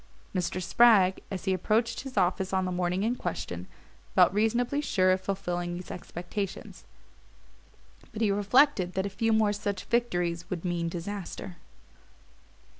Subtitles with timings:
[0.33, 0.59] Mr.
[0.59, 3.67] Spragg, as he approached his office on the morning in question,
[4.15, 6.85] felt reasonably sure of fulfilling these expectations;
[8.11, 11.57] but he reflected that a few more such victories would mean disaster.